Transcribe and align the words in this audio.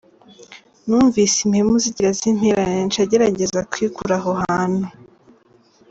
Numvise 0.85 1.35
impemu 1.45 1.73
zigira 1.83 2.09
zimperane 2.19 2.79
nca 2.87 3.01
ngerageza 3.05 3.59
kwikura 3.71 4.15
aho 4.19 4.31
hantu. 4.43 4.85